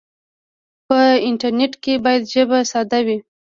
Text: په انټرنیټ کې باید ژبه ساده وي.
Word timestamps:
په 0.87 0.99
انټرنیټ 1.27 1.73
کې 1.83 1.93
باید 2.05 2.29
ژبه 2.33 2.57
ساده 2.71 2.99
وي. 3.05 3.17